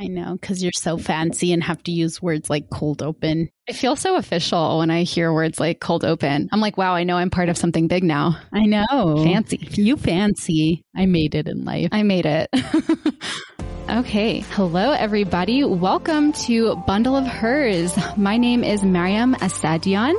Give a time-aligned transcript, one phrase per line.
[0.00, 3.50] I know, because you're so fancy and have to use words like cold open.
[3.68, 6.48] I feel so official when I hear words like cold open.
[6.52, 8.38] I'm like, wow, I know I'm part of something big now.
[8.50, 9.22] I know.
[9.22, 9.58] Fancy.
[9.72, 10.80] You fancy.
[10.96, 11.90] I made it in life.
[11.92, 12.48] I made it.
[13.88, 14.40] Okay.
[14.40, 15.64] Hello, everybody.
[15.64, 17.96] Welcome to Bundle of Hers.
[18.16, 20.14] My name is Mariam Asadian.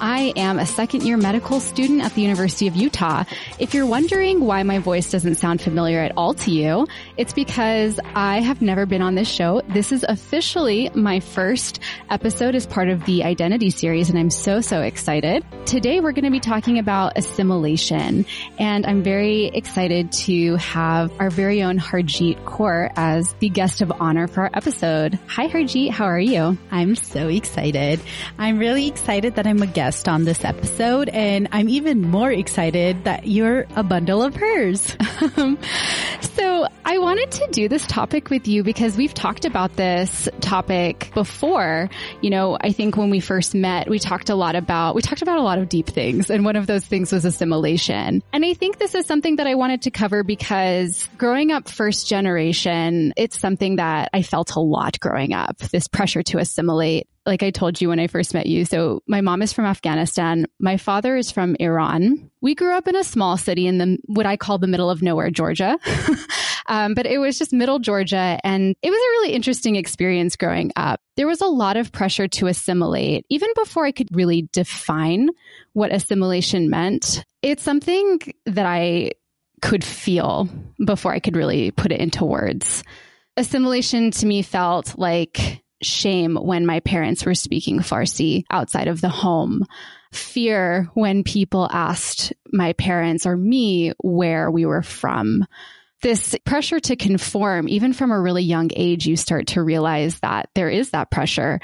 [0.00, 3.24] I am a second year medical student at the University of Utah.
[3.58, 7.98] If you're wondering why my voice doesn't sound familiar at all to you, it's because
[8.14, 9.62] I have never been on this show.
[9.68, 14.60] This is officially my first episode as part of the Identity series, and I'm so,
[14.60, 15.44] so excited.
[15.64, 18.26] Today, we're going to be talking about assimilation,
[18.58, 23.92] and I'm very excited to have our very own Harjit Kaur as the guest of
[24.00, 25.18] honor for our episode.
[25.26, 25.90] Hi, Harjit.
[25.90, 26.56] How are you?
[26.70, 28.00] I'm so excited.
[28.38, 33.04] I'm really excited that I'm a guest on this episode, and I'm even more excited
[33.04, 34.96] that you're a bundle of hers.
[36.22, 41.10] so I wanted to do this topic with you because we've talked about this topic
[41.12, 41.90] before.
[42.22, 45.20] You know, I think when we first met, we talked a lot about, we talked
[45.20, 46.30] about a lot of deep things.
[46.30, 48.22] And one of those things was assimilation.
[48.32, 52.08] And I think this is something that I wanted to cover because growing up first
[52.08, 57.42] generation, it's something that I felt a lot growing up, this pressure to assimilate like
[57.42, 58.64] I told you when I first met you.
[58.64, 60.46] So my mom is from Afghanistan.
[60.60, 62.30] My father is from Iran.
[62.40, 65.00] We grew up in a small city in the what I call the middle of
[65.00, 65.78] nowhere, Georgia.
[66.66, 70.72] um, but it was just middle Georgia, and it was a really interesting experience growing
[70.76, 71.00] up.
[71.16, 75.30] There was a lot of pressure to assimilate, even before I could really define
[75.72, 77.24] what assimilation meant.
[77.40, 79.12] It's something that I
[79.64, 80.46] could feel
[80.84, 82.84] before I could really put it into words.
[83.38, 89.08] Assimilation to me felt like shame when my parents were speaking Farsi outside of the
[89.08, 89.64] home,
[90.12, 95.46] fear when people asked my parents or me where we were from.
[96.02, 100.50] This pressure to conform, even from a really young age, you start to realize that
[100.54, 101.58] there is that pressure,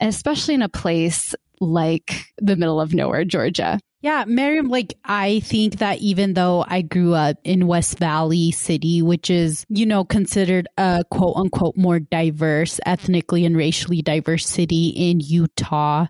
[0.00, 3.78] especially in a place like the middle of nowhere, Georgia.
[4.04, 9.00] Yeah, Mariam, like I think that even though I grew up in West Valley City,
[9.00, 14.88] which is, you know, considered a quote unquote more diverse, ethnically and racially diverse city
[14.88, 16.04] in Utah,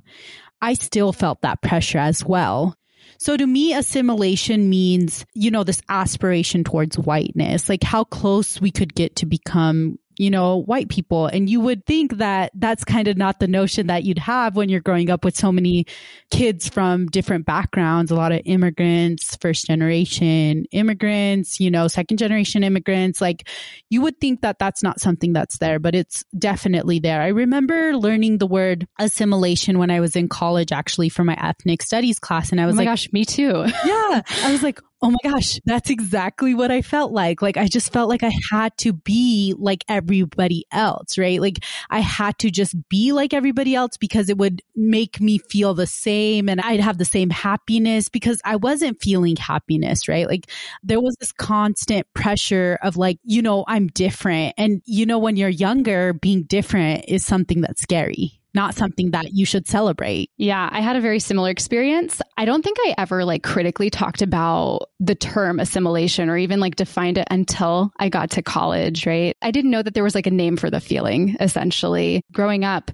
[0.60, 2.76] I still felt that pressure as well.
[3.20, 8.72] So to me, assimilation means, you know, this aspiration towards whiteness, like how close we
[8.72, 11.26] could get to become you know, white people.
[11.26, 14.68] And you would think that that's kind of not the notion that you'd have when
[14.68, 15.86] you're growing up with so many
[16.30, 22.64] kids from different backgrounds, a lot of immigrants, first generation immigrants, you know, second generation
[22.64, 23.20] immigrants.
[23.20, 23.48] Like
[23.90, 27.20] you would think that that's not something that's there, but it's definitely there.
[27.20, 31.82] I remember learning the word assimilation when I was in college, actually, for my ethnic
[31.82, 32.50] studies class.
[32.50, 33.64] And I was oh like, gosh, me too.
[33.84, 34.22] yeah.
[34.42, 37.42] I was like, oh my gosh, that's exactly what I felt like.
[37.42, 41.40] Like I just felt like I had to be like everybody else, right?
[41.42, 45.74] Like I had to just be like everybody else because it would make me feel
[45.74, 50.26] the same and I'd have the same happiness because I wasn't feeling happiness, right?
[50.26, 50.50] Like
[50.82, 54.54] there was this constant pressure of like, you know, I'm different.
[54.56, 59.32] And you know, when you're younger, being different is something that's scary not something that
[59.32, 60.30] you should celebrate.
[60.36, 62.22] Yeah, I had a very similar experience.
[62.36, 66.76] I don't think I ever like critically talked about the term assimilation or even like
[66.76, 69.36] defined it until I got to college, right?
[69.42, 72.22] I didn't know that there was like a name for the feeling essentially.
[72.32, 72.90] Growing up,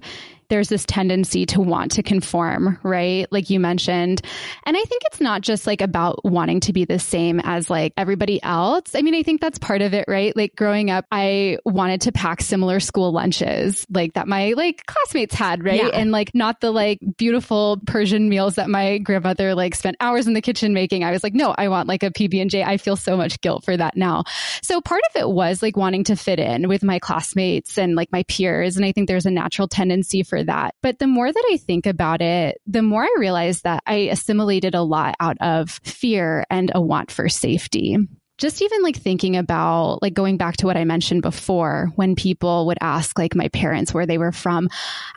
[0.51, 3.25] there's this tendency to want to conform, right?
[3.31, 4.21] Like you mentioned.
[4.65, 7.93] And I think it's not just like about wanting to be the same as like
[7.95, 8.93] everybody else.
[8.93, 10.35] I mean, I think that's part of it, right?
[10.35, 15.33] Like growing up, I wanted to pack similar school lunches like that my like classmates
[15.33, 15.85] had, right?
[15.85, 15.87] Yeah.
[15.93, 20.33] And like not the like beautiful Persian meals that my grandmother like spent hours in
[20.33, 21.05] the kitchen making.
[21.05, 22.61] I was like, no, I want like a PB&J.
[22.61, 24.25] I feel so much guilt for that now.
[24.61, 28.11] So part of it was like wanting to fit in with my classmates and like
[28.11, 28.75] my peers.
[28.75, 30.75] And I think there's a natural tendency for that.
[30.81, 34.75] But the more that I think about it, the more I realize that I assimilated
[34.75, 37.97] a lot out of fear and a want for safety
[38.41, 42.65] just even like thinking about like going back to what I mentioned before when people
[42.65, 44.67] would ask like my parents where they were from,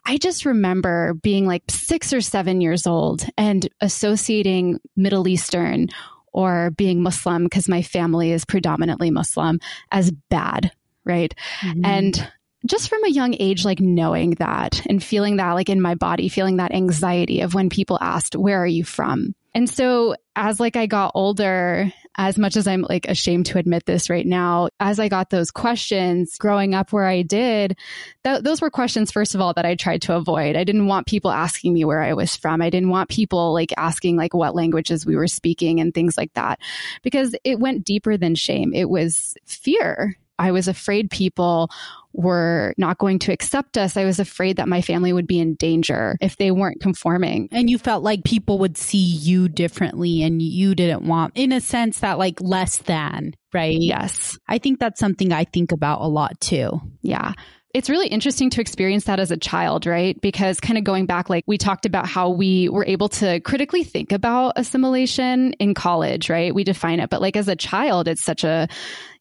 [0.05, 5.89] I just remember being like six or seven years old and associating Middle Eastern
[6.35, 9.59] or being Muslim because my family is predominantly Muslim
[9.91, 10.71] as bad.
[11.07, 11.35] Right.
[11.61, 11.85] Mm-hmm.
[11.85, 12.33] And
[12.67, 16.29] just from a young age, like knowing that and feeling that like in my body,
[16.29, 19.35] feeling that anxiety of when people asked, where are you from?
[19.55, 23.87] And so as like I got older, as much as I'm like ashamed to admit
[23.87, 27.77] this right now, as I got those questions growing up where I did,
[28.25, 30.57] th- those were questions, first of all, that I tried to avoid.
[30.57, 32.63] I didn't want people asking me where I was from.
[32.63, 36.33] I didn't want people like asking like what languages we were speaking and things like
[36.35, 36.61] that
[37.03, 38.73] because it went deeper than shame.
[38.75, 41.71] It was fear I was afraid people
[42.13, 43.97] were not going to accept us.
[43.97, 47.49] I was afraid that my family would be in danger if they weren't conforming.
[47.51, 51.61] And you felt like people would see you differently and you didn't want, in a
[51.61, 53.77] sense, that like less than, right?
[53.79, 54.39] Yes.
[54.49, 56.81] I think that's something I think about a lot too.
[57.03, 57.33] Yeah
[57.75, 60.19] it's really interesting to experience that as a child, right?
[60.21, 63.83] Because kind of going back, like we talked about how we were able to critically
[63.83, 66.55] think about assimilation in college, right?
[66.55, 68.69] We define it, but like as a child, it's such a,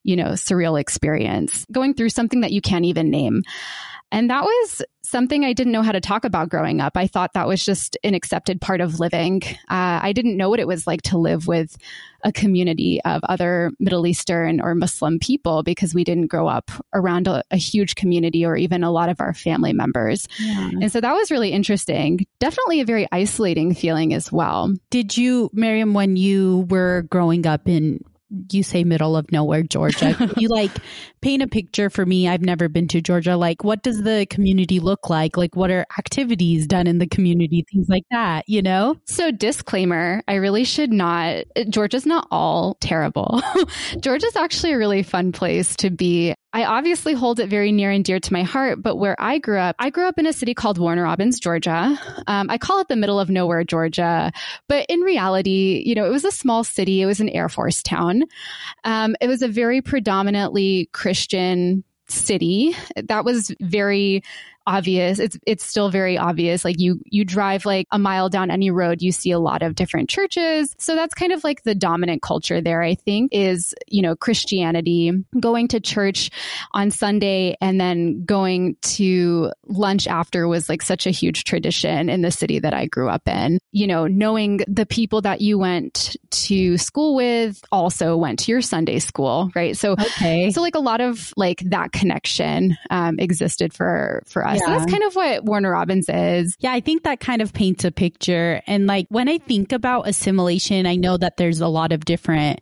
[0.04, 3.42] you know, surreal experience going through something that you can't even name.
[4.12, 6.96] And that was something I didn't know how to talk about growing up.
[6.96, 9.42] I thought that was just an accepted part of living.
[9.68, 11.76] Uh, I didn't know what it was like to live with
[12.24, 17.28] a community of other Middle Eastern or Muslim people because we didn't grow up around
[17.28, 20.26] a, a huge community or even a lot of our family members.
[20.38, 20.70] Yeah.
[20.80, 22.26] And so that was really interesting.
[22.40, 24.74] Definitely a very isolating feeling as well.
[24.88, 28.00] Did you, Mariam, when you were growing up in
[28.50, 30.16] you say middle of nowhere, Georgia.
[30.36, 30.70] you like
[31.20, 32.28] paint a picture for me.
[32.28, 33.36] I've never been to Georgia.
[33.36, 35.36] Like, what does the community look like?
[35.36, 37.64] Like, what are activities done in the community?
[37.72, 38.96] Things like that, you know?
[39.06, 43.42] So, disclaimer I really should not, Georgia's not all terrible.
[44.00, 46.34] Georgia's actually a really fun place to be.
[46.54, 49.58] I obviously hold it very near and dear to my heart, but where I grew
[49.58, 51.98] up, I grew up in a city called Warner Robins, Georgia.
[52.28, 54.30] Um, I call it the middle of nowhere, Georgia.
[54.68, 57.02] But in reality, you know, it was a small city.
[57.02, 58.22] It was an Air Force town.
[58.84, 62.76] Um, it was a very predominantly Christian city.
[63.02, 64.22] That was very
[64.66, 65.18] obvious.
[65.18, 66.64] It's it's still very obvious.
[66.64, 69.74] Like you you drive like a mile down any road, you see a lot of
[69.74, 70.74] different churches.
[70.78, 75.12] So that's kind of like the dominant culture there, I think, is, you know, Christianity,
[75.38, 76.30] going to church
[76.72, 82.22] on Sunday and then going to lunch after was like such a huge tradition in
[82.22, 83.58] the city that I grew up in.
[83.72, 88.62] You know, knowing the people that you went to school with also went to your
[88.62, 89.76] Sunday school, right?
[89.76, 90.50] So okay.
[90.50, 94.66] so like a lot of like that connection um, existed for for us yeah.
[94.66, 96.56] So that's kind of what Warner Robins is.
[96.60, 98.62] Yeah, I think that kind of paints a picture.
[98.66, 102.60] And like when I think about assimilation, I know that there's a lot of different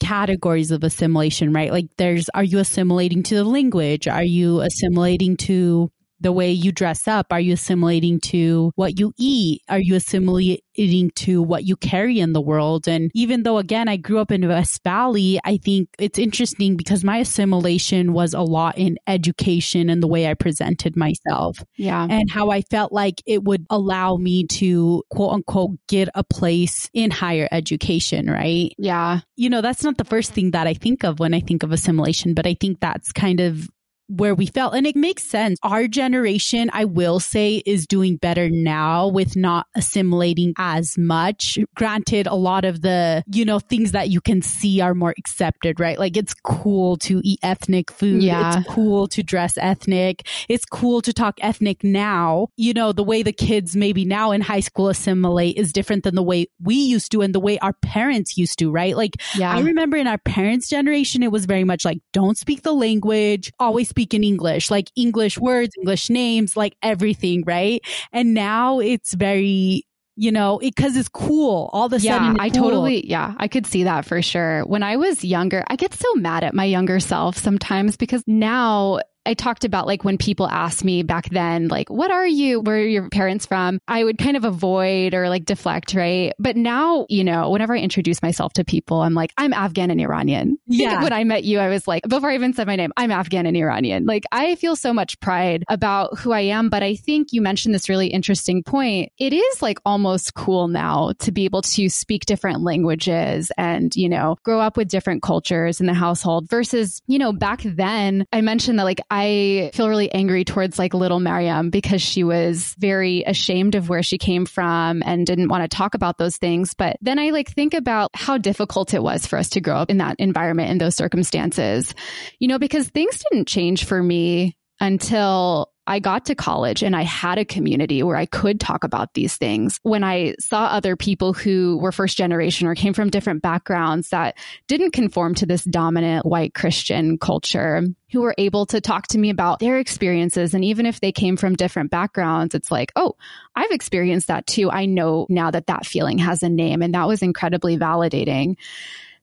[0.00, 1.72] categories of assimilation, right?
[1.72, 4.06] Like there's, are you assimilating to the language?
[4.06, 7.26] Are you assimilating to the way you dress up?
[7.30, 9.62] Are you assimilating to what you eat?
[9.68, 12.88] Are you assimilating to what you carry in the world?
[12.88, 17.04] And even though, again, I grew up in West Valley, I think it's interesting because
[17.04, 21.58] my assimilation was a lot in education and the way I presented myself.
[21.76, 22.06] Yeah.
[22.08, 26.90] And how I felt like it would allow me to quote unquote get a place
[26.94, 28.72] in higher education, right?
[28.78, 29.20] Yeah.
[29.36, 31.72] You know, that's not the first thing that I think of when I think of
[31.72, 33.68] assimilation, but I think that's kind of
[34.08, 34.74] where we felt.
[34.74, 35.58] And it makes sense.
[35.62, 41.58] Our generation, I will say, is doing better now with not assimilating as much.
[41.74, 45.80] Granted, a lot of the, you know, things that you can see are more accepted,
[45.80, 45.98] right?
[45.98, 48.22] Like it's cool to eat ethnic food.
[48.22, 48.58] Yeah.
[48.58, 50.26] It's cool to dress ethnic.
[50.48, 52.48] It's cool to talk ethnic now.
[52.56, 56.14] You know, the way the kids maybe now in high school assimilate is different than
[56.14, 58.96] the way we used to and the way our parents used to, right?
[58.96, 59.54] Like, yeah.
[59.54, 63.52] I remember in our parents' generation, it was very much like, don't speak the language,
[63.58, 67.82] always speak in English, like English words, English names, like everything, right?
[68.12, 69.84] And now it's very
[70.18, 71.68] you know, because it, it's cool.
[71.74, 72.62] All of a yeah, sudden, I cool.
[72.62, 74.62] totally, yeah, I could see that for sure.
[74.62, 79.00] When I was younger, I get so mad at my younger self sometimes because now
[79.26, 82.60] I talked about like when people asked me back then, like, what are you?
[82.60, 83.80] Where are your parents from?
[83.88, 86.32] I would kind of avoid or like deflect, right?
[86.38, 90.00] But now, you know, whenever I introduce myself to people, I'm like, I'm Afghan and
[90.00, 90.58] Iranian.
[90.76, 91.02] Yeah.
[91.02, 93.46] when I met you, I was like, before I even said my name, I'm Afghan
[93.46, 94.04] and Iranian.
[94.04, 96.68] Like, I feel so much pride about who I am.
[96.68, 99.10] But I think you mentioned this really interesting point.
[99.18, 104.08] It is like almost cool now to be able to speak different languages and, you
[104.08, 108.42] know, grow up with different cultures in the household versus, you know, back then I
[108.42, 113.22] mentioned that like I feel really angry towards like little Mariam because she was very
[113.22, 116.74] ashamed of where she came from and didn't want to talk about those things.
[116.74, 119.90] But then I like think about how difficult it was for us to grow up
[119.90, 121.94] in that environment in those circumstances,
[122.40, 127.02] you know, because things didn't change for me until I got to college and I
[127.02, 129.78] had a community where I could talk about these things.
[129.82, 134.36] When I saw other people who were first generation or came from different backgrounds that
[134.66, 139.30] didn't conform to this dominant white Christian culture, who were able to talk to me
[139.30, 140.54] about their experiences.
[140.54, 143.16] And even if they came from different backgrounds, it's like, oh,
[143.54, 144.70] I've experienced that too.
[144.70, 146.82] I know now that that feeling has a name.
[146.82, 148.56] And that was incredibly validating.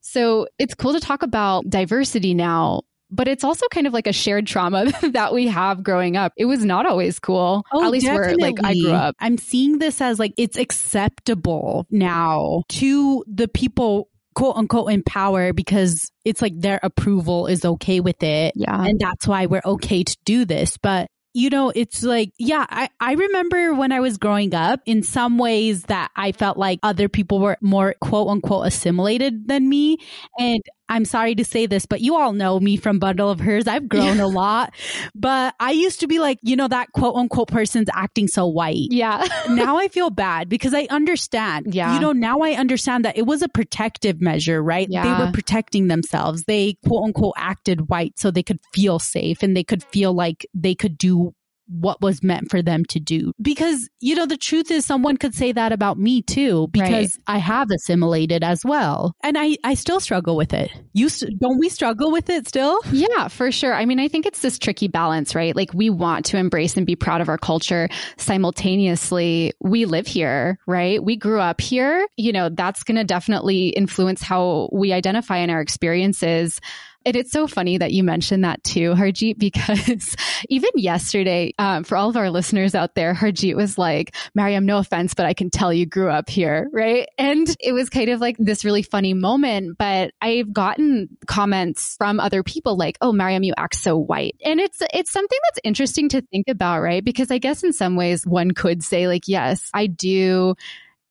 [0.01, 4.13] So it's cool to talk about diversity now but it's also kind of like a
[4.13, 6.33] shared trauma that we have growing up.
[6.37, 7.65] It was not always cool.
[7.71, 8.41] Oh, At least definitely.
[8.41, 9.15] where like I grew up.
[9.19, 15.53] I'm seeing this as like it's acceptable now to the people quote unquote in power
[15.53, 18.53] because it's like their approval is okay with it.
[18.55, 18.83] Yeah.
[18.83, 20.77] And that's why we're okay to do this.
[20.77, 25.01] But you know, it's like, yeah, I, I remember when I was growing up in
[25.01, 29.97] some ways that I felt like other people were more quote unquote assimilated than me.
[30.37, 30.61] And
[30.93, 33.67] I'm sorry to say this, but you all know me from Bundle of Hers.
[33.67, 34.75] I've grown a lot,
[35.15, 38.89] but I used to be like, you know, that quote unquote person's acting so white.
[38.91, 39.27] Yeah.
[39.49, 41.73] now I feel bad because I understand.
[41.73, 41.95] Yeah.
[41.95, 44.87] You know, now I understand that it was a protective measure, right?
[44.87, 45.01] Yeah.
[45.03, 46.43] They were protecting themselves.
[46.43, 50.45] They quote unquote acted white so they could feel safe and they could feel like
[50.53, 51.33] they could do
[51.67, 53.31] what was meant for them to do.
[53.41, 57.37] Because, you know, the truth is someone could say that about me too, because I
[57.37, 59.13] have assimilated as well.
[59.23, 60.71] And I, I still struggle with it.
[60.93, 62.79] You, s- don't we struggle with it still?
[62.91, 63.73] Yeah, for sure.
[63.73, 65.55] I mean, I think it's this tricky balance, right?
[65.55, 67.89] Like we want to embrace and be proud of our culture.
[68.17, 71.03] Simultaneously, we live here, right?
[71.03, 72.05] We grew up here.
[72.17, 76.59] You know, that's going to definitely influence how we identify in our experiences.
[77.05, 80.15] And it's so funny that you mentioned that too, Harjit, because
[80.49, 84.77] even yesterday, um, for all of our listeners out there, Harjit was like, Mariam, no
[84.77, 87.07] offense, but I can tell you grew up here, right?
[87.17, 92.19] And it was kind of like this really funny moment, but I've gotten comments from
[92.19, 94.35] other people like, oh, Mariam, you act so white.
[94.43, 97.03] And it's, it's something that's interesting to think about, right?
[97.03, 100.55] Because I guess in some ways one could say like, yes, I do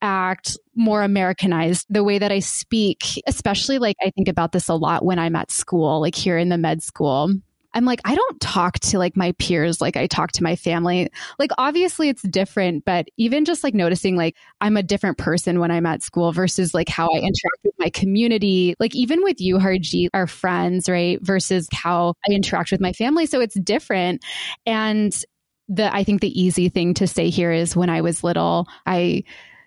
[0.02, 4.74] act more Americanized, the way that I speak, especially like I think about this a
[4.74, 7.32] lot when I'm at school, like here in the med school.
[7.74, 11.10] I'm like, I don't talk to like my peers like I talk to my family.
[11.38, 15.70] Like, obviously it's different, but even just like noticing like I'm a different person when
[15.70, 19.56] I'm at school versus like how I interact with my community, like even with you,
[19.56, 21.18] Harjit, our friends, right?
[21.22, 23.24] Versus how I interact with my family.
[23.24, 24.22] So it's different.
[24.66, 25.24] And
[25.68, 29.24] the, I think the easy thing to say here is when I was little, I,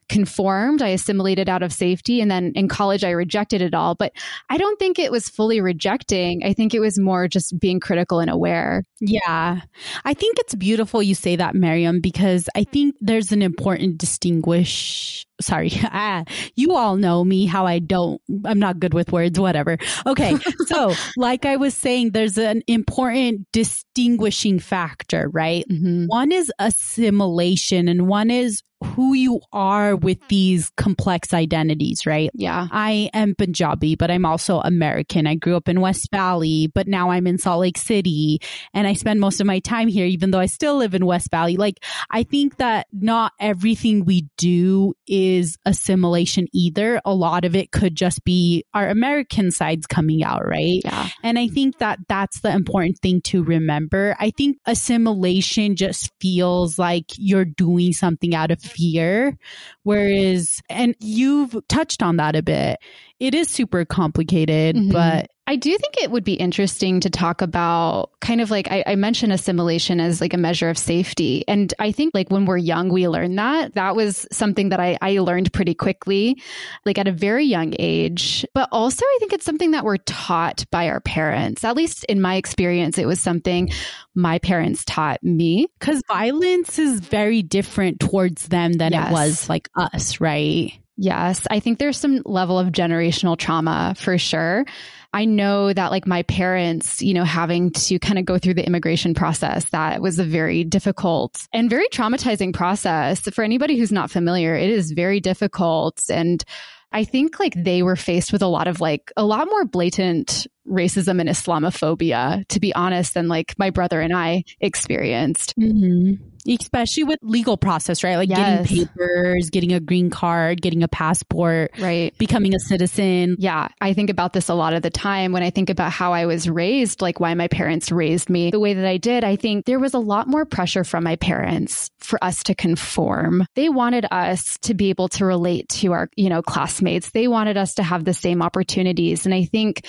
[0.09, 0.81] conformed.
[0.81, 2.21] I assimilated out of safety.
[2.21, 3.95] And then in college, I rejected it all.
[3.95, 4.13] But
[4.49, 6.43] I don't think it was fully rejecting.
[6.43, 8.83] I think it was more just being critical and aware.
[8.99, 9.61] Yeah.
[10.03, 15.25] I think it's beautiful you say that, Mariam, because I think there's an important distinguish.
[15.45, 15.71] Sorry.
[15.97, 16.25] Ah,
[16.55, 19.77] you all know me, how I don't, I'm not good with words, whatever.
[20.05, 20.35] Okay.
[20.65, 25.63] so, like I was saying, there's an important distinguishing factor, right?
[25.69, 26.05] Mm-hmm.
[26.07, 32.29] One is assimilation and one is who you are with these complex identities, right?
[32.33, 32.67] Yeah.
[32.71, 35.27] I am Punjabi, but I'm also American.
[35.27, 38.39] I grew up in West Valley, but now I'm in Salt Lake City
[38.73, 41.31] and I spend most of my time here, even though I still live in West
[41.31, 41.57] Valley.
[41.57, 45.34] Like, I think that not everything we do is
[45.65, 47.01] assimilation either.
[47.05, 50.81] A lot of it could just be our American sides coming out, right?
[50.83, 51.09] Yeah.
[51.23, 54.15] And I think that that's the important thing to remember.
[54.19, 59.37] I think assimilation just feels like you're doing something out of fear.
[59.83, 62.77] Whereas, and you've touched on that a bit,
[63.19, 64.91] it is super complicated, Mhm.
[64.91, 68.83] but I do think it would be interesting to talk about kind of like I,
[68.87, 71.43] I, mentioned assimilation as like a measure of safety.
[71.47, 73.75] And I think like when we're young, we learn that.
[73.75, 76.41] That was something that I, I learned pretty quickly,
[76.83, 78.43] like at a very young age.
[78.55, 81.63] But also, I think it's something that we're taught by our parents.
[81.63, 83.69] At least in my experience, it was something
[84.15, 85.67] my parents taught me.
[85.79, 89.09] because violence is very different towards them than Yes.
[89.09, 90.73] it was like us, right?
[90.97, 94.65] Yes, I think there's some level of generational trauma for sure.
[95.13, 98.65] I know that like my parents, you know, having to kind of go through the
[98.65, 103.21] immigration process, that was a very difficult and very traumatizing process.
[103.21, 106.01] For anybody who's not familiar, it is very difficult.
[106.09, 106.43] And
[106.91, 110.47] I think like they were faced with a lot of like a lot more blatant
[110.67, 115.53] racism and Islamophobia, to be honest, than like my brother and I experienced.
[115.57, 116.23] Mm-hmm.
[116.47, 118.17] Especially with legal process, right?
[118.17, 118.69] Like Yes.
[118.69, 122.15] getting papers, getting a green card, getting a passport, Right.
[122.19, 123.35] becoming a citizen.
[123.39, 126.13] Yeah, I think about this a lot of the time when I think about how
[126.13, 129.23] I was raised, like why my parents raised me the way that I did.
[129.23, 133.47] I think there was a lot more pressure from my parents for us to conform.
[133.55, 137.09] They wanted us to be able to relate to our, you know, classmates.
[137.09, 139.25] They wanted us to have the same opportunities.
[139.25, 139.83] And I think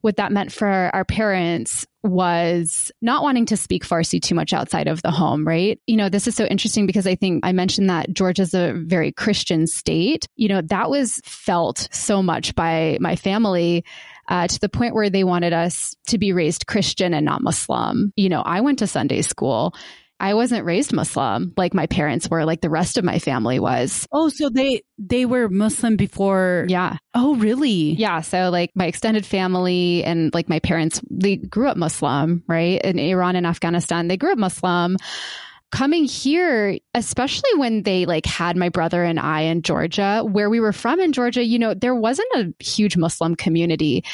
[0.00, 4.86] what that meant for our parents was not wanting to speak Farsi too much outside
[4.86, 5.80] of the home, right?
[5.86, 9.10] You know, this is so interesting because I think I mentioned that Georgia's a very
[9.10, 10.28] Christian state.
[10.36, 13.84] You know, that was felt so much by my family.
[14.28, 18.12] Uh, to the point where they wanted us to be raised Christian and not Muslim.
[18.16, 19.72] You know, I went to Sunday school.
[20.18, 24.06] I wasn't raised Muslim like my parents were, like the rest of my family was.
[24.12, 26.64] Oh, so they they were Muslim before.
[26.68, 26.96] Yeah.
[27.14, 27.92] Oh, really?
[27.94, 28.22] Yeah.
[28.22, 32.80] So like my extended family and like my parents, they grew up Muslim, right?
[32.82, 34.96] In Iran and Afghanistan, they grew up Muslim.
[35.72, 40.60] coming here, especially when they like had my brother and I in Georgia, where we
[40.60, 44.04] were from in Georgia, you know, there wasn't a huge Muslim community.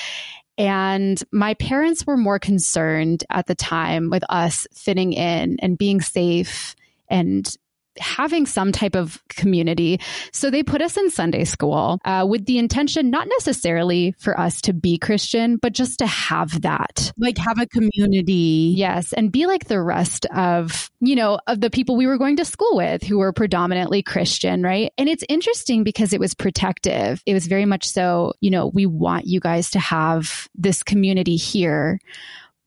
[0.62, 6.00] And my parents were more concerned at the time with us fitting in and being
[6.00, 6.76] safe
[7.08, 7.52] and
[7.98, 10.00] having some type of community.
[10.32, 14.60] So they put us in Sunday school uh, with the intention, not necessarily for us
[14.62, 17.12] to be Christian, but just to have that.
[17.18, 18.74] Like have a community.
[18.76, 19.12] Yes.
[19.12, 22.44] And be like the rest of, you know, of the people we were going to
[22.44, 24.92] school with who were predominantly Christian, right?
[24.98, 27.22] And it's interesting because it was protective.
[27.26, 31.36] It was very much so, you know, we want you guys to have this community
[31.36, 31.98] here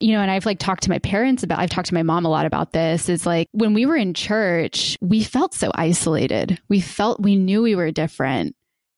[0.00, 2.26] you know, and I've like talked to my parents about, I've talked to my mom
[2.26, 6.60] a lot about this is like when we were in church, we felt so isolated.
[6.68, 8.54] We felt, we knew we were different.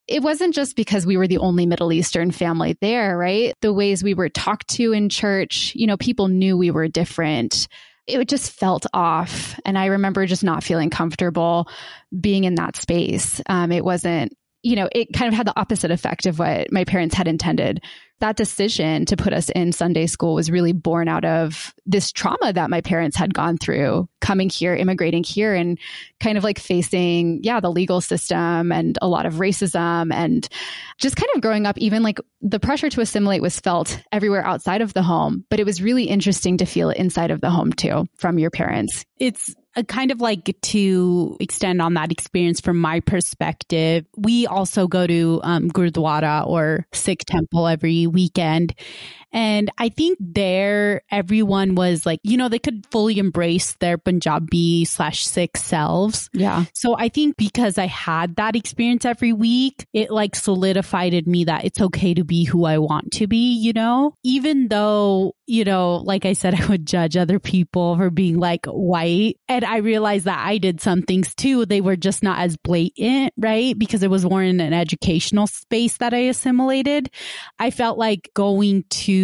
[0.07, 3.53] It wasn't just because we were the only Middle Eastern family there, right?
[3.61, 7.67] The ways we were talked to in church, you know, people knew we were different.
[8.07, 9.59] It just felt off.
[9.65, 11.69] And I remember just not feeling comfortable
[12.19, 13.39] being in that space.
[13.45, 16.83] Um, it wasn't, you know, it kind of had the opposite effect of what my
[16.83, 17.81] parents had intended
[18.19, 22.51] that decision to put us in Sunday school was really born out of this trauma
[22.53, 25.79] that my parents had gone through coming here, immigrating here, and
[26.19, 30.49] kind of like facing, yeah, the legal system and a lot of racism and
[30.97, 34.81] just kind of growing up, even like the pressure to assimilate was felt everywhere outside
[34.81, 35.45] of the home.
[35.49, 38.51] But it was really interesting to feel it inside of the home too from your
[38.51, 39.05] parents.
[39.17, 44.05] It's a kind of like to extend on that experience from my perspective.
[44.17, 48.73] We also go to um, Gurdwara or Sikh temple every weekend.
[49.31, 54.85] And I think there, everyone was like, you know, they could fully embrace their Punjabi
[54.85, 56.29] slash Sikh selves.
[56.33, 56.65] Yeah.
[56.73, 61.45] So I think because I had that experience every week, it like solidified in me
[61.45, 65.63] that it's okay to be who I want to be, you know, even though, you
[65.63, 69.37] know, like I said, I would judge other people for being like white.
[69.47, 71.65] And I realized that I did some things too.
[71.65, 73.77] They were just not as blatant, right?
[73.77, 77.11] Because it was more in an educational space that I assimilated.
[77.59, 79.18] I felt like going to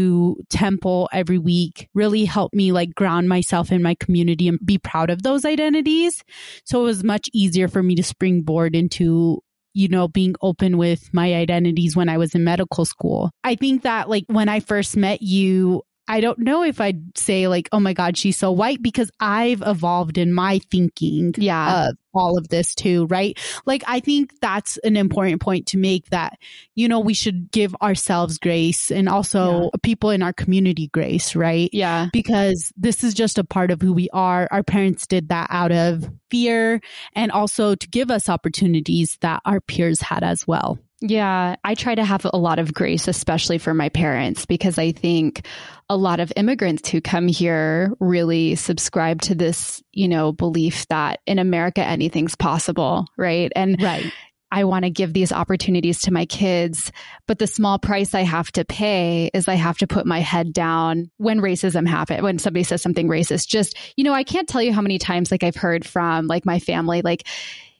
[0.50, 5.10] temple every week really helped me like ground myself in my community and be proud
[5.10, 6.24] of those identities.
[6.66, 9.42] So it was much easier for me to springboard into
[9.76, 13.30] you know, being open with my identities when I was in medical school.
[13.44, 17.48] I think that like when I first met you, I don't know if I'd say
[17.48, 21.88] like, oh my God, she's so white because I've evolved in my thinking yeah.
[21.90, 23.38] of all of this too, right?
[23.66, 26.38] Like, I think that's an important point to make that,
[26.76, 29.70] you know, we should give ourselves grace and also yeah.
[29.84, 31.70] people in our community grace, right?
[31.74, 32.10] Yeah.
[32.14, 34.48] Because this is just a part of who we are.
[34.52, 36.82] Our parents did that out of fear
[37.14, 40.80] and also to give us opportunities that our peers had as well.
[41.08, 44.92] Yeah, I try to have a lot of grace, especially for my parents, because I
[44.92, 45.46] think
[45.88, 51.20] a lot of immigrants who come here really subscribe to this, you know, belief that
[51.28, 53.52] in America anything's possible, right?
[53.56, 54.12] And right.
[54.52, 56.92] I want to give these opportunities to my kids,
[57.28, 60.54] but the small price I have to pay is I have to put my head
[60.54, 63.48] down when racism happens, when somebody says something racist.
[63.48, 66.48] Just, you know, I can't tell you how many times like I've heard from like
[66.48, 67.28] my family, like,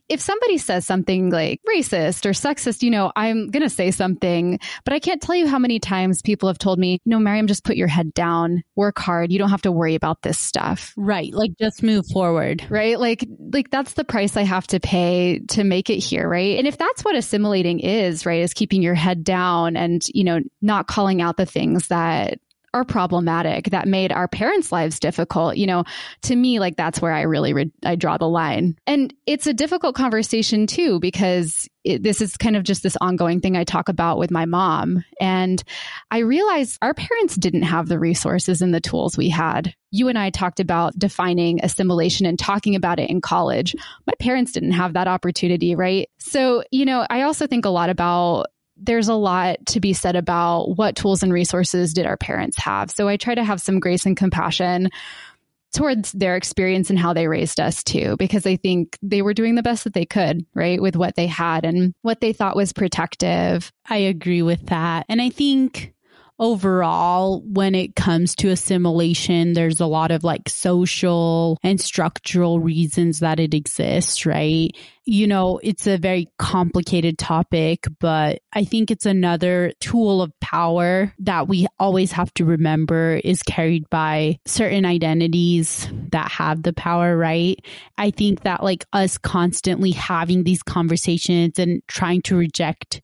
[0.08, 4.60] if somebody says something like racist or sexist, you know, I'm going to say something,
[4.84, 7.64] but I can't tell you how many times people have told me, no, Mariam, just
[7.64, 9.32] put your head down, work hard.
[9.32, 10.94] You don't have to worry about this stuff.
[10.96, 11.34] Right.
[11.34, 12.66] Like just move forward.
[12.70, 13.00] Right.
[13.00, 16.28] Like, like that's the price I have to pay to make it here.
[16.30, 16.58] Right.
[16.58, 20.40] And if that's what assimilating is, right, is keeping your head down and, you know,
[20.62, 22.40] not calling out the things that
[22.76, 25.86] are problematic that made our parents' lives difficult, you know,
[26.24, 28.76] to me, like that's where I really, re- I draw the line.
[28.86, 33.40] And it's a difficult conversation too, because it, this is kind of just this ongoing
[33.40, 35.06] thing I talk about with my mom.
[35.22, 35.64] And
[36.12, 39.74] I realized our parents didn't have the resources and the tools we had.
[39.92, 43.74] You and I talked about defining assimilation and talking about it in college.
[44.06, 46.10] My parents didn't have that opportunity, right?
[46.20, 50.16] So, you know, I also think a lot about there's a lot to be said
[50.16, 52.92] about what tools and resources did our parents have.
[52.92, 54.90] So I try to have some grace and compassion
[55.74, 59.56] towards their experience and how they raised us too, because I think they were doing
[59.56, 62.72] the best that they could, right, with what they had and what they thought was
[62.72, 63.72] protective.
[63.90, 65.06] I agree with that.
[65.10, 65.94] And I think
[66.40, 73.20] overall, when it comes to assimilation, there's a lot of like social and structural reasons
[73.20, 74.72] that it exists, right?
[75.06, 81.14] You know, it's a very complicated topic, but I think it's another tool of power
[81.20, 87.16] that we always have to remember is carried by certain identities that have the power,
[87.16, 87.64] right?
[87.98, 93.02] I think that like us constantly having these conversations and trying to reject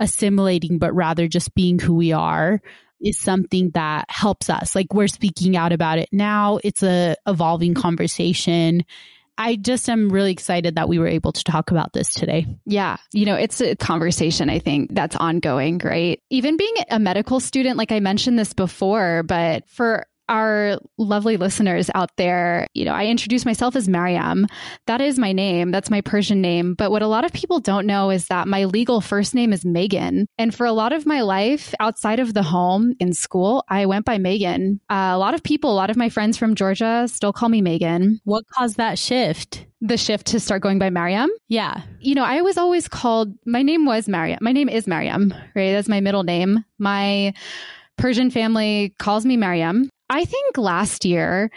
[0.00, 2.60] assimilating, but rather just being who we are
[3.00, 4.74] is something that helps us.
[4.74, 6.58] Like we're speaking out about it now.
[6.64, 8.84] It's a evolving conversation.
[9.40, 12.46] I just am really excited that we were able to talk about this today.
[12.66, 12.96] Yeah.
[13.12, 16.20] You know, it's a conversation, I think, that's ongoing, right?
[16.28, 21.90] Even being a medical student, like I mentioned this before, but for our lovely listeners
[21.94, 24.46] out there, you know, I introduce myself as Mariam.
[24.86, 25.70] That is my name.
[25.70, 26.74] That's my Persian name.
[26.74, 29.64] But what a lot of people don't know is that my legal first name is
[29.64, 30.26] Megan.
[30.38, 34.04] And for a lot of my life outside of the home in school, I went
[34.04, 34.80] by Megan.
[34.90, 37.62] Uh, a lot of people, a lot of my friends from Georgia still call me
[37.62, 38.20] Megan.
[38.24, 39.66] What caused that shift?
[39.80, 41.30] The shift to start going by Mariam?
[41.48, 41.82] Yeah.
[42.00, 44.38] You know, I was always called, my name was Mariam.
[44.42, 45.72] My name is Mariam, right?
[45.72, 46.64] That's my middle name.
[46.78, 47.32] My
[47.96, 49.88] Persian family calls me Mariam.
[50.10, 51.50] I think last year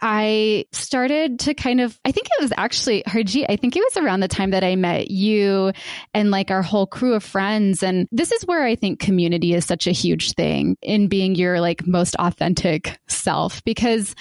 [0.00, 3.96] I started to kind of, I think it was actually, Harjit, I think it was
[3.96, 5.72] around the time that I met you
[6.12, 7.82] and like our whole crew of friends.
[7.82, 11.60] And this is where I think community is such a huge thing in being your
[11.60, 14.14] like most authentic self because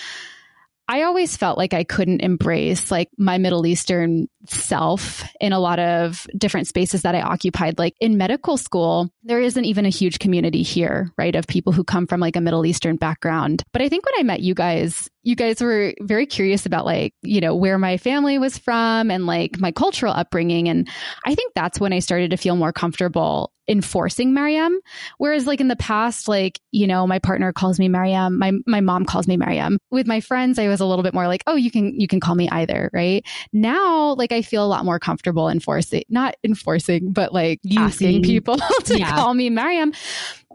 [0.88, 5.80] I always felt like I couldn't embrace like my Middle Eastern self in a lot
[5.80, 7.80] of different spaces that I occupied.
[7.80, 11.36] Like in medical school, there isn't even a huge community here, right?
[11.36, 13.64] Of people who come from like a Middle Eastern background.
[13.74, 17.14] But I think when I met you guys, you guys were very curious about like,
[17.24, 20.70] you know, where my family was from and like my cultural upbringing.
[20.70, 20.88] And
[21.26, 24.80] I think that's when I started to feel more comfortable enforcing Mariam.
[25.18, 28.82] Whereas like in the past, like, you know, my partner calls me Mariam, my, my
[28.82, 29.80] mom calls me Mariam.
[29.90, 32.20] With my friends, I was a little bit more like, oh, you can, you can
[32.20, 32.92] call me either.
[32.94, 33.26] Right.
[33.52, 37.80] Now, like I feel a lot more comfortable enforcing, not enforcing, but like Using.
[37.80, 39.16] asking people to yeah.
[39.16, 39.92] call me Mariam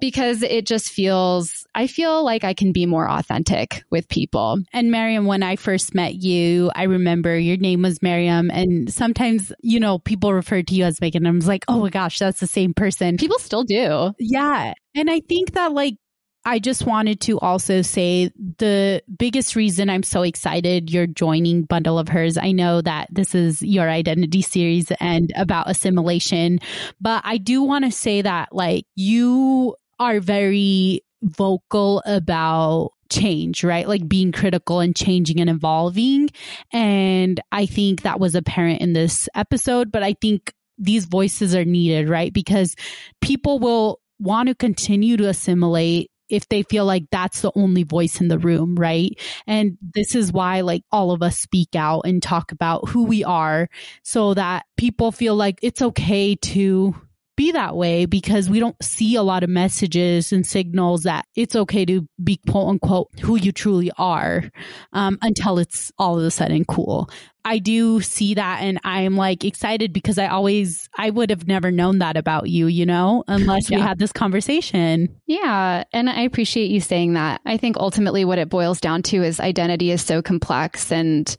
[0.00, 4.58] because it just feels, I feel like I can be more authentic with people.
[4.72, 8.50] And Mariam, when I first met you, I remember your name was Mariam.
[8.50, 11.26] And sometimes, you know, people refer to you as Megan.
[11.26, 13.16] I was like, oh my gosh, that's the same person.
[13.16, 14.12] People still do.
[14.18, 14.74] Yeah.
[14.94, 15.96] And I think that like
[16.44, 21.98] I just wanted to also say the biggest reason I'm so excited you're joining Bundle
[21.98, 22.38] of Hers.
[22.38, 26.60] I know that this is your identity series and about assimilation,
[26.98, 33.86] but I do want to say that like you are very vocal about change, right?
[33.86, 36.30] Like being critical and changing and evolving.
[36.72, 41.64] And I think that was apparent in this episode, but I think these voices are
[41.64, 42.32] needed, right?
[42.32, 42.74] Because
[43.20, 48.20] people will want to continue to assimilate if they feel like that's the only voice
[48.20, 49.18] in the room, right?
[49.46, 53.24] And this is why like all of us speak out and talk about who we
[53.24, 53.68] are
[54.04, 56.94] so that people feel like it's okay to
[57.40, 61.56] be that way because we don't see a lot of messages and signals that it's
[61.56, 64.44] okay to be quote unquote who you truly are
[64.92, 67.08] um, until it's all of a sudden cool.
[67.46, 71.70] I do see that and I'm like excited because I always, I would have never
[71.70, 73.78] known that about you, you know, unless yeah.
[73.78, 75.08] we had this conversation.
[75.26, 75.84] Yeah.
[75.94, 77.40] And I appreciate you saying that.
[77.46, 81.34] I think ultimately what it boils down to is identity is so complex and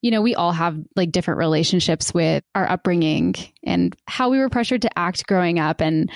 [0.00, 3.34] you know, we all have like different relationships with our upbringing
[3.64, 5.80] and how we were pressured to act growing up.
[5.80, 6.10] And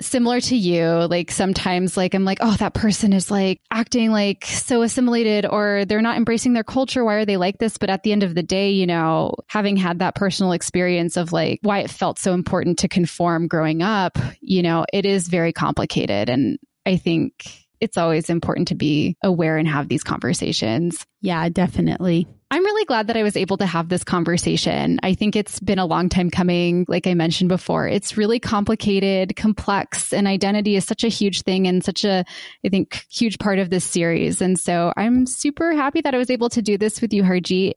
[0.00, 4.44] similar to you, like sometimes like I'm like, oh, that person is like acting like
[4.44, 7.04] so assimilated or they're not embracing their culture.
[7.04, 7.78] Why are they like this?
[7.78, 11.32] But at the end of the day, you know, having had that personal experience of
[11.32, 15.52] like why it felt so important to conform growing up, you know, it is very
[15.52, 16.28] complicated.
[16.28, 21.06] And I think it's always important to be aware and have these conversations.
[21.20, 22.26] Yeah, definitely.
[22.50, 25.00] I'm really glad that I was able to have this conversation.
[25.02, 26.84] I think it's been a long time coming.
[26.88, 31.66] Like I mentioned before, it's really complicated, complex, and identity is such a huge thing
[31.66, 32.24] and such a,
[32.64, 34.40] I think, huge part of this series.
[34.40, 37.72] And so I'm super happy that I was able to do this with you, Harjit.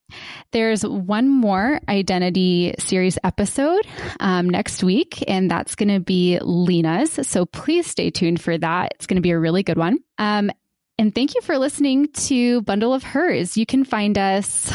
[0.52, 3.88] There's one more identity series episode
[4.20, 7.20] um, next week, and that's going to be Lena's.
[7.28, 8.92] So please stay tuned for that.
[8.96, 10.00] It's going to be a really good one.
[10.18, 10.52] Um,
[10.98, 13.58] and thank you for listening to Bundle of Hers.
[13.58, 14.72] You can find us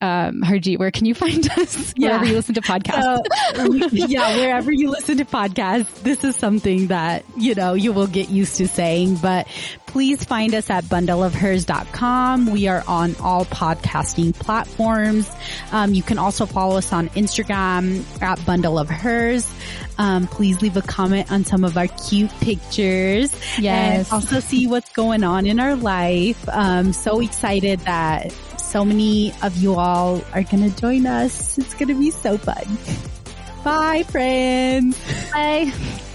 [0.00, 1.92] um, Harjit, where can you find us?
[1.96, 2.08] Yeah.
[2.08, 4.08] Wherever you listen to podcasts.
[4.08, 6.02] Yeah, wherever you listen to podcasts.
[6.02, 9.48] This is something that, you know, you will get used to saying, but
[9.86, 12.46] please find us at bundleofhers.com.
[12.52, 15.28] We are on all podcasting platforms.
[15.72, 19.50] Um, you can also follow us on Instagram at bundle of hers.
[19.98, 23.34] Um, please leave a comment on some of our cute pictures.
[23.58, 24.12] Yes.
[24.12, 26.48] And also see what's going on in our life.
[26.48, 28.32] Um, so excited that
[28.68, 31.56] so many of you all are going to join us.
[31.56, 32.78] It's going to be so fun.
[33.64, 34.98] Bye, friends.
[35.32, 35.72] Bye.